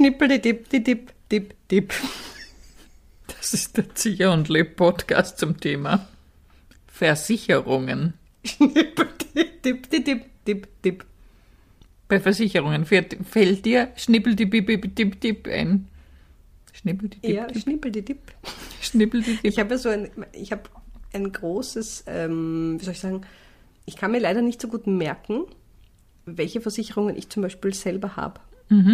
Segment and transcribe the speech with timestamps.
[0.00, 1.92] Schnippel, die Dipp, die Dipp, Dipp, Dipp.
[3.26, 6.08] Das ist der Zieher und Leb Podcast zum Thema
[6.86, 8.14] Versicherungen.
[8.42, 11.04] Schnippel, die Dipp, die Dipp, Dipp, Dipp.
[12.08, 15.86] Bei Versicherungen fällt, fällt dir Schnippel die Bip, Bip, Dip, Dip ein.
[16.72, 18.22] Schnippel die Dip, Ja, Dip, Schnippel, die Dipp.
[18.80, 19.44] Schnippel die Dip.
[19.44, 20.62] Ich habe ja so ein, ich habe
[21.12, 23.20] ein großes, ähm, wie soll ich sagen,
[23.84, 25.42] ich kann mir leider nicht so gut merken,
[26.24, 28.40] welche Versicherungen ich zum Beispiel selber habe.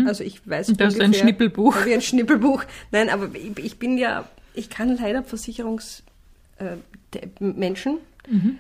[0.07, 1.85] Also ich weiß das ist ein Schnippelbuch.
[1.85, 2.65] Wie ein Schnippelbuch.
[2.93, 4.25] Nein, aber ich, ich bin ja,
[4.55, 8.59] ich kann leider Versicherungsmenschen, äh, Mhm.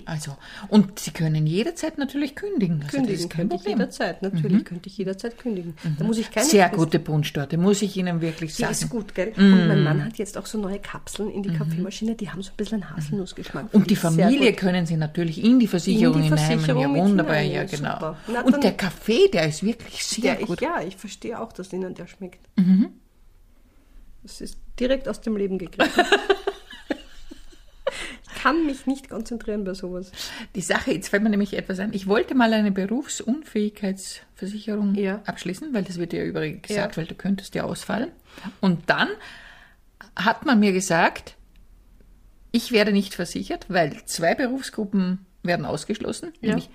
[0.06, 0.36] Also,
[0.70, 2.82] und Sie können jederzeit natürlich kündigen.
[2.84, 3.78] Also Kündigen das ist kein könnte ich Problem.
[3.78, 3.82] Mhm.
[3.82, 4.22] jederzeit.
[4.22, 5.74] Natürlich könnte ich jederzeit kündigen.
[5.98, 8.74] Da muss ich keine Sehr gute Punschtorte, muss ich Ihnen wirklich Die sagen.
[8.74, 9.34] ist gut, gell?
[9.38, 12.52] Und mein Mann hat jetzt auch so neue Kapseln in die Kaffeemaschine, die haben so
[12.52, 13.74] ein bisschen einen Haselnussgeschmack.
[13.74, 13.80] Mhm.
[13.80, 16.30] Und die Familie können Sie natürlich in die Versicherung In die.
[16.30, 17.68] Versicherung Ja, mit wunderbar, hinein, ja, ja,
[18.00, 18.16] genau.
[18.28, 20.62] Na, Und der Kaffee, der ist wirklich sehr Der, ich, gut.
[20.62, 22.46] ja, ich verstehe auch, dass Ihnen der schmeckt.
[22.58, 22.90] Mhm.
[24.24, 26.04] Das ist direkt aus dem Leben gegriffen.
[28.28, 30.12] ich kann mich nicht konzentrieren bei sowas.
[30.56, 31.94] Die Sache, jetzt fällt mir nämlich etwas ein.
[31.94, 35.22] Ich wollte mal eine Berufsunfähigkeitsversicherung Ja.
[35.26, 37.02] abschließen, weil das wird ja übrigens gesagt, Ja.
[37.02, 38.12] weil du könntest ja ausfallen.
[38.62, 39.10] Und dann
[40.16, 41.36] hat man mir gesagt,
[42.52, 46.50] ich werde nicht versichert, weil zwei Berufsgruppen werden ausgeschlossen, Ja.
[46.50, 46.70] nämlich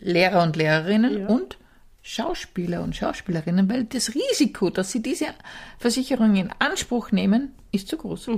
[0.00, 1.26] Lehrer und Lehrerinnen Ja.
[1.28, 1.58] und
[2.02, 5.26] Schauspieler und Schauspielerinnen, weil das Risiko, dass sie diese
[5.78, 8.30] Versicherung in Anspruch nehmen, ist zu groß.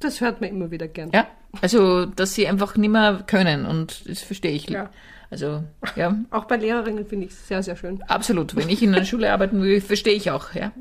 [0.00, 1.10] Das hört man immer wieder gern.
[1.14, 1.26] Ja,
[1.62, 4.68] also, dass sie einfach nicht mehr können und das verstehe ich.
[4.68, 4.90] Ja.
[5.30, 5.64] Also,
[5.96, 8.00] ja, Auch bei Lehrerinnen finde ich es sehr, sehr schön.
[8.04, 8.54] absolut.
[8.54, 10.72] Wenn ich in einer Schule arbeiten würde, verstehe ich auch, ja.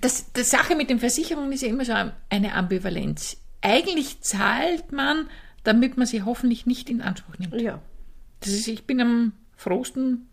[0.00, 1.92] Das, die Sache mit den Versicherungen ist ja immer so
[2.30, 3.36] eine Ambivalenz.
[3.60, 5.28] Eigentlich zahlt man,
[5.64, 7.60] damit man sie hoffentlich nicht in Anspruch nimmt.
[7.60, 7.80] Ja.
[8.40, 10.28] Das ist, ich bin am frohsten,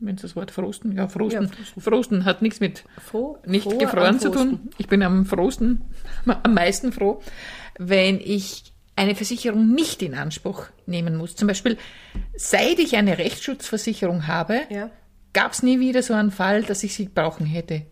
[0.00, 1.80] wenn es das Wort frohsten, ja, frohsten, Ja, frohsten.
[1.82, 2.24] frohsten.
[2.24, 4.70] hat nichts mit Froh, nicht gefroren zu tun.
[4.78, 5.82] Ich bin am frohsten,
[6.42, 7.22] am meisten froh,
[7.78, 11.34] wenn ich eine Versicherung nicht in Anspruch nehmen muss.
[11.36, 11.76] Zum Beispiel,
[12.36, 14.90] seit ich eine Rechtsschutzversicherung habe, Ja.
[15.32, 17.86] gab es nie wieder so einen Fall, dass ich sie brauchen hätte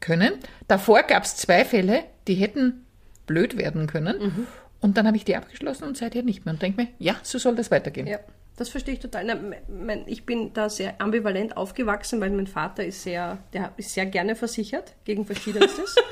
[0.00, 0.32] können.
[0.68, 2.84] Davor gab es zwei Fälle, die hätten
[3.28, 4.18] blöd werden können.
[4.20, 4.46] Mhm.
[4.80, 6.54] Und dann habe ich die abgeschlossen und seither nicht mehr.
[6.54, 8.08] Und denke mir, ja, so soll das weitergehen.
[8.08, 8.18] Ja,
[8.56, 9.24] das verstehe ich total.
[9.24, 9.36] Na,
[9.68, 14.06] mein, ich bin da sehr ambivalent aufgewachsen, weil mein Vater ist sehr, der ist sehr
[14.06, 15.94] gerne versichert gegen Verschiedenstes.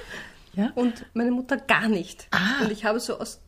[0.57, 0.73] Ja?
[0.75, 2.29] Und meine Mutter gar nicht.
[2.31, 2.63] Ah.
[2.65, 3.43] Und ich habe so als,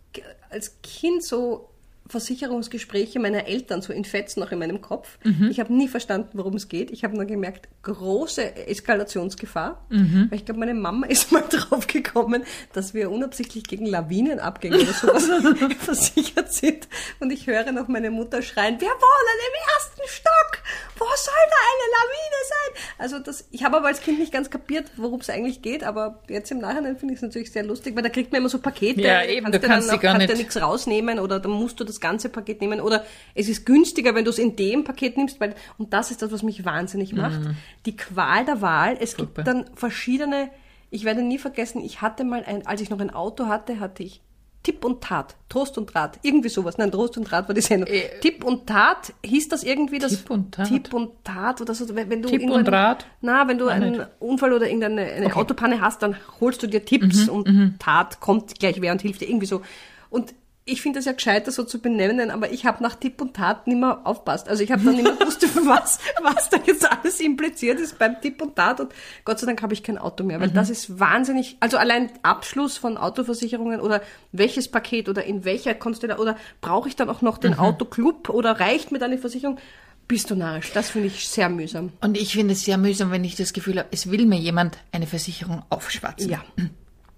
[0.51, 1.68] als Kind so
[2.09, 5.19] Versicherungsgespräche meiner Eltern so in Fetzen noch in meinem Kopf.
[5.25, 5.49] Mhm.
[5.51, 6.91] Ich habe nie verstanden, worum es geht.
[6.91, 9.85] Ich habe nur gemerkt, große Eskalationsgefahr.
[9.91, 10.27] Mhm.
[10.31, 14.93] Weil ich glaube, meine Mama ist mal drauf gekommen, dass wir unabsichtlich gegen Lawinenabgänge oder
[14.93, 15.29] sowas
[15.81, 16.89] versichert sind.
[17.21, 20.63] Und ich höre noch meine Mutter schreien, wir wohnen im ersten Stock!
[20.99, 22.98] Wo soll da eine Lawine sein?
[23.11, 26.23] Also das, ich habe aber als Kind nicht ganz kapiert, worum es eigentlich geht, aber
[26.29, 28.59] jetzt im Nachhinein finde ich es natürlich sehr lustig, weil da kriegt man immer so
[28.59, 29.01] Pakete.
[29.01, 31.81] Ja, eben, kannst du kannst dann die gar kannst nicht- nichts rausnehmen oder dann musst
[31.81, 33.05] du das ganze Paket nehmen oder
[33.35, 36.31] es ist günstiger, wenn du es in dem Paket nimmst, weil, und das ist das,
[36.33, 37.41] was mich wahnsinnig macht.
[37.87, 38.99] Die Qual der Wahl.
[39.01, 39.17] Es Mhm.
[39.23, 39.45] Furchtbar.
[39.45, 40.51] gibt dann verschiedene,
[40.91, 44.03] ich werde nie vergessen, ich hatte mal ein, als ich noch ein Auto hatte, hatte
[44.03, 44.21] ich
[44.69, 46.77] Tipp und Tat, Trost und Rat, irgendwie sowas.
[46.77, 47.89] Nein, Trost und Rat war die Sendung.
[47.89, 50.13] Äh, Tipp und Tat, hieß das irgendwie das?
[50.13, 50.69] Tipp und Tat?
[50.69, 51.89] Tipp und Tat oder so.
[51.95, 53.07] Wenn wenn du Tipp und Rat?
[53.23, 54.09] Na, wenn du Nein, einen nicht.
[54.19, 55.35] Unfall oder irgendeine eine Okay.
[55.37, 59.23] Mhm, Autopanne hast, dann holst du dir Tipps und Tat kommt gleich wer und hilft
[59.23, 59.63] dir irgendwie so.
[60.11, 60.35] Und
[60.69, 63.67] ich finde es ja gescheiter so zu benennen, aber ich habe nach Tipp und Tat
[63.67, 64.49] nicht mehr aufpasst.
[64.49, 68.21] Also ich habe dann nicht mehr gewusst, was, was da jetzt alles impliziert ist beim
[68.21, 68.93] Tipp und Tat und
[69.25, 72.77] Gott sei Dank habe ich kein Auto mehr, weil das ist wahnsinnig, also allein Abschluss
[72.77, 77.39] von Autoversicherungen oder welches Paket oder in welcher Konstellation oder brauche ich dann auch noch
[77.39, 79.59] den Autoclub oder reicht mir dann die Versicherung?
[80.07, 80.73] Bist du narrisch.
[80.73, 81.93] Das finde ich sehr mühsam.
[82.01, 84.79] Und ich finde es sehr mühsam, wenn ich das Gefühl habe, es will mir jemand
[84.91, 86.31] eine Versicherung aufschwatzen.
[86.31, 86.43] Ja.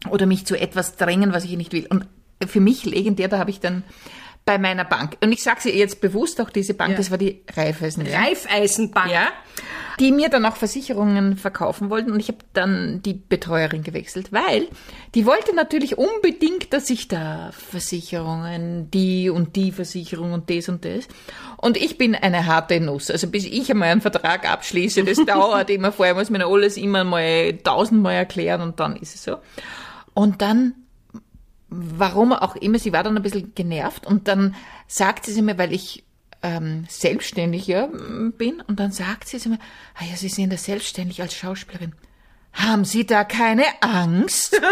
[0.09, 1.87] Oder mich zu etwas drängen, was ich nicht will.
[1.89, 2.07] Und
[2.47, 3.83] für mich legendär, da habe ich dann
[4.47, 6.97] bei meiner Bank, und ich sage sie jetzt bewusst auch diese Bank, Ja.
[6.97, 8.07] das war die Raiffeisen.
[8.07, 9.11] Reifeisenbank.
[9.13, 9.29] Ja,
[10.01, 14.67] die mir dann auch Versicherungen verkaufen wollten und ich habe dann die Betreuerin gewechselt, weil
[15.15, 20.87] die wollte natürlich unbedingt, dass ich da Versicherungen, die und die Versicherung und das und
[20.87, 21.07] das.
[21.59, 23.11] Und ich bin eine harte Nuss.
[23.11, 27.05] Also bis ich einmal einen Vertrag abschließe, das dauert immer vorher, muss mir alles immer
[27.05, 29.37] mal tausendmal erklären und dann ist es so.
[30.15, 30.75] Und dann
[31.71, 34.55] warum auch immer, sie war dann ein bisschen genervt und dann
[34.87, 36.05] sagte sie mir, weil ich
[36.43, 39.59] ähm, selbstständig ja, m, bin, und dann sagt sie mir,
[39.95, 41.95] ah ja, Sie sind ja selbstständig als Schauspielerin.
[42.53, 44.61] Haben Sie da keine Angst?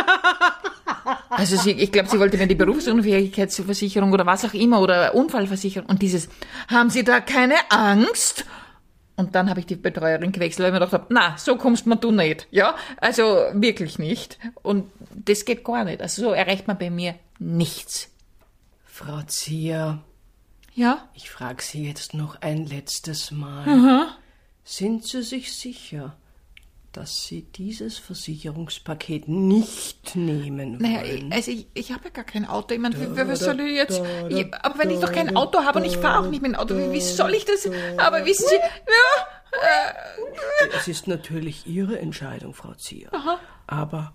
[1.30, 5.88] Also sie, ich glaube, sie wollte mir die Berufsunfähigkeitsversicherung oder was auch immer oder Unfallversicherung
[5.88, 6.28] und dieses,
[6.68, 8.44] haben Sie da keine Angst?
[9.16, 11.86] Und dann habe ich die Betreuerin gewechselt, weil ich mir gedacht habe, na, so kommst
[11.86, 12.46] man du nicht.
[12.50, 13.22] Ja, also
[13.52, 14.38] wirklich nicht.
[14.62, 14.90] Und
[15.28, 16.00] das geht gar nicht.
[16.02, 18.08] Also so erreicht man bei mir nichts.
[18.84, 20.00] Frau Zier,
[20.74, 21.08] Ja?
[21.14, 24.08] ich frage Sie jetzt noch ein letztes Mal.
[24.64, 26.16] Sind Sie sich sicher,
[26.92, 31.28] dass Sie dieses Versicherungspaket nicht nehmen Naja, wollen?
[31.28, 32.74] ich- also ich, ich habe ja gar kein Auto.
[32.74, 34.00] Ich meine, wie, wie soll ich jetzt?
[34.30, 36.58] Ich, aber wenn ich doch kein Auto habe und ich fahre auch nicht mit dem
[36.58, 37.68] Auto, wie, wie soll ich das?
[37.98, 39.94] Aber wissen Sie, ja,
[40.76, 43.10] Es ist natürlich Ihre Entscheidung, Frau Zier.
[43.66, 44.12] Aber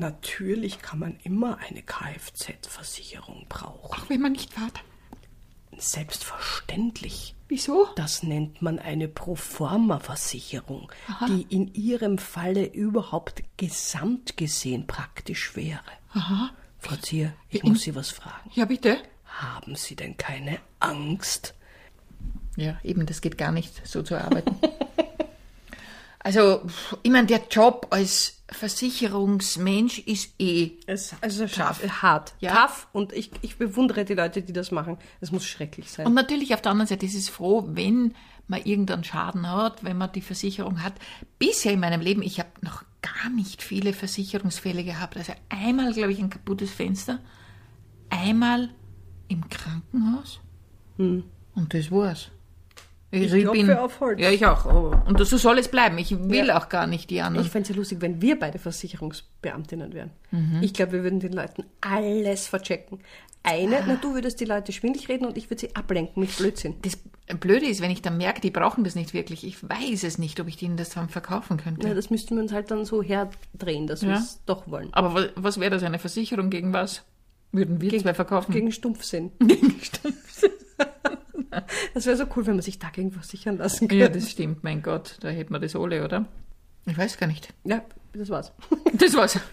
[0.00, 4.02] natürlich kann man immer eine Kfz-Versicherung brauchen.
[4.02, 4.80] auch wenn man nicht fährt.
[5.76, 7.34] Selbstverständlich.
[7.48, 7.88] Wieso?
[7.96, 10.90] Das nennt man eine Proforma-Versicherung,
[11.28, 15.80] die in Ihrem Falle überhaupt gesamt gesehen praktisch wäre.
[16.12, 16.50] Aha.
[16.78, 18.50] Frau Zier, ich muss Sie was fragen.
[18.54, 18.98] Ja, bitte.
[19.24, 21.54] Haben Sie denn keine Angst?
[22.56, 24.56] Ja, eben, das geht gar nicht, so zu arbeiten.
[26.20, 26.62] also,
[27.02, 30.72] ich meine, der Job als Versicherungsmensch ist eh.
[30.86, 32.66] Es, also scharf, hart, Ja.
[32.66, 34.98] tough und ich, ich bewundere die Leute, die das machen.
[35.20, 36.06] Es muss schrecklich sein.
[36.06, 38.14] Und natürlich auf der anderen Seite ist es froh, wenn
[38.48, 40.94] man irgendeinen Schaden hat, wenn man die Versicherung hat.
[41.38, 45.16] Bisher in meinem Leben, ich habe noch gar nicht viele Versicherungsfälle gehabt.
[45.16, 47.20] Also einmal, glaube ich, ein kaputtes Fenster,
[48.10, 48.70] einmal
[49.28, 50.40] im Krankenhaus
[50.98, 51.24] und
[51.72, 52.30] das war's.
[53.12, 54.20] Also Ich klopfe auf Holz.
[54.20, 54.66] Ja, ich auch.
[54.66, 54.94] Oh.
[55.08, 55.98] Und so soll es bleiben.
[55.98, 56.58] Ich will Ja.
[56.58, 57.44] auch gar nicht die anderen.
[57.44, 60.10] Ich fände es ja lustig, wenn wir beide Versicherungsbeamtinnen wären.
[60.30, 60.58] Mhm.
[60.62, 63.00] Ich glaube, wir würden den Leuten alles verchecken.
[63.42, 66.74] Eine, na du würdest die Leute schwindlig reden und ich würde sie ablenken mit Blödsinn.
[66.82, 66.98] das
[67.38, 69.44] Blöde ist, wenn ich dann merke, die brauchen das nicht wirklich.
[69.46, 71.88] Ich weiß es nicht, ob ich denen das dann verkaufen könnte.
[71.88, 74.18] Ja, das müssten wir uns halt dann so herdrehen, dass wir Ja.
[74.18, 74.88] es doch wollen.
[74.92, 77.02] Aber wa- was wäre das, eine Versicherung gegen was?
[77.52, 78.52] Würden wir zwei verkaufen?
[78.52, 79.32] Gegen Stumpfsinn.
[81.94, 83.96] Das wäre so cool, wenn man sich dagegen versichern lassen könnte.
[83.96, 86.26] Ja, das stimmt, mein Gott, da hätten wir das alle, oder?
[86.86, 87.52] Ich weiß gar nicht.
[87.64, 87.82] Ja,
[88.12, 88.52] das war's.
[88.94, 89.38] Das war's.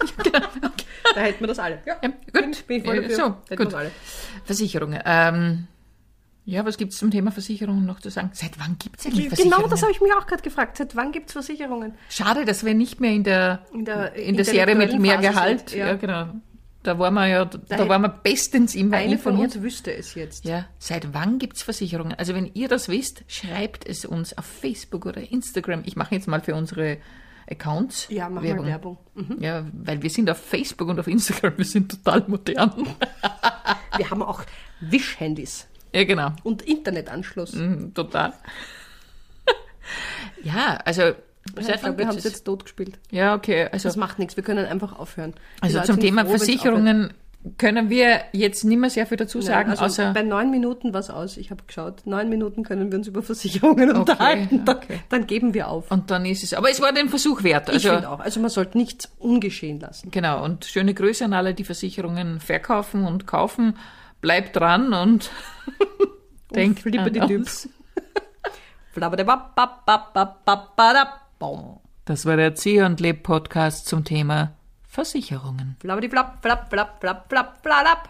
[1.16, 1.80] Da hätten wir das alle.
[1.86, 2.10] Ja, Ja,
[2.42, 2.68] gut.
[2.68, 3.16] bin ich voll dafür.
[3.16, 3.74] So, Hätten gut.
[3.74, 3.92] alle.
[4.44, 5.00] Versicherungen.
[5.06, 5.68] Ähm,
[6.46, 8.30] ja, was gibt's zum Thema Versicherungen noch zu sagen?
[8.34, 9.58] Seit wann gibt's eigentlich Versicherungen?
[9.60, 10.78] Genau das habe ich mich auch gerade gefragt.
[10.78, 11.94] Seit wann gibt's Versicherungen?
[12.10, 15.30] Schade, dass wir nicht mehr in der, In der in der Serie mit mehr Phase
[15.30, 15.70] Gehalt.
[15.70, 15.88] sind, Ja.
[15.88, 15.94] ja.
[15.96, 16.28] genau.
[16.88, 19.56] Da waren wir ja, da, hätte- waren wir bestens immer Eine von informiert.
[19.56, 20.46] uns wüsste es jetzt.
[20.46, 22.14] Ja, seit wann gibt's Versicherungen?
[22.14, 25.82] Also wenn ihr das wisst, schreibt es uns auf Facebook oder Instagram.
[25.86, 26.98] Ich mache jetzt mal für unsere
[27.52, 28.98] Accounts Ja, mach mal Werbung.
[29.16, 29.38] Mhm.
[29.42, 32.72] Ja, weil wir sind auf Facebook und auf Instagram, wir sind total modern.
[33.98, 34.44] Wir haben auch
[34.80, 36.32] Wischhandys ja, genau.
[36.44, 37.54] und Internetanschluss.
[37.54, 38.32] Mhm, total.
[40.44, 41.14] ja, also
[41.58, 42.32] Ich glaube, wir haben es es?
[42.32, 43.00] jetzt totgespielt.
[43.12, 43.68] Ja, okay.
[43.72, 45.34] Also, Das macht nichts, wir können einfach aufhören.
[45.60, 47.14] Die also Leute zum Thema froh, Versicherungen
[47.58, 50.94] können wir jetzt nicht mehr sehr viel dazu sagen, Nein, also außer bei neun Minuten
[50.94, 51.38] was aus.
[51.38, 52.06] Ich habe geschaut.
[52.06, 54.66] Neun Minuten können wir uns über Versicherungen unterhalten.
[54.66, 55.00] Dann, okay.
[55.10, 55.90] dann geben wir auf.
[55.92, 56.54] und dann ist es.
[56.54, 57.70] Aber es war den Versuch wert.
[57.70, 58.20] ich Also finde auch.
[58.20, 60.12] Also man sollte nichts ungeschehen lassen.
[60.12, 60.44] genau.
[60.44, 63.78] Und schöne Grüße an alle, die Versicherungen verkaufen und kaufen.
[64.20, 65.30] Bleibt dran und
[66.56, 67.70] denkt flippe die Typs.
[71.40, 74.54] Flabberdebapp, Das war der Zieh und Leb Podcast zum Thema
[74.88, 75.76] Versicherungen.
[75.80, 78.10] Flabberdiflapp, flapp, flapp, flapp, flapp, flapp.